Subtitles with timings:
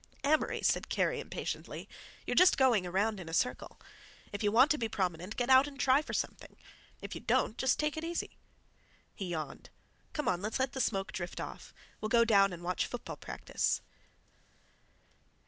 [0.23, 1.87] "Amory," said Kerry impatiently,
[2.25, 3.79] "you're just going around in a circle.
[4.33, 6.57] If you want to be prominent, get out and try for something;
[7.03, 8.39] if you don't, just take it easy."
[9.13, 9.69] He yawned.
[10.13, 11.71] "Come on, let's let the smoke drift off.
[12.01, 13.83] We'll go down and watch football practice."